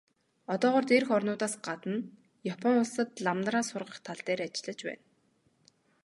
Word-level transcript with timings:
Одоогоор 0.53 0.85
дээрх 0.91 1.09
орнуудаас 1.17 1.55
гадна 1.65 1.97
Япон 2.53 2.75
улсад 2.83 3.09
лам 3.25 3.37
нараа 3.45 3.63
сургах 3.69 3.97
тал 4.05 4.19
дээр 4.27 4.39
ажиллаж 4.45 4.79
байна. 4.89 5.03